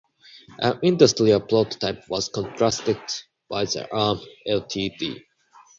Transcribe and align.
An 0.57 0.79
industrial 0.81 1.41
prototype 1.41 2.09
was 2.09 2.27
constructed 2.29 2.97
by 3.47 3.65
the 3.65 3.87
Arm 3.95 4.19
Ltd. 4.47 5.21